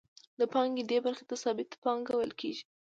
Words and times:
د 0.39 0.41
پانګې 0.53 0.83
دې 0.89 0.97
برخې 1.05 1.23
ته 1.29 1.35
ثابته 1.43 1.75
پانګه 1.83 2.13
ویل 2.15 2.33
کېږي 2.39 2.63